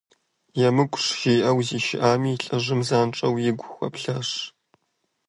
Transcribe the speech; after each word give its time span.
–ЕмыкӀущ,– 0.67 1.05
жиӀэу 1.19 1.59
зишыӀами, 1.67 2.33
лӀыжьым 2.45 2.81
занщӀэу 2.87 3.35
игу 3.49 3.65
хуэплъащ. 3.73 4.29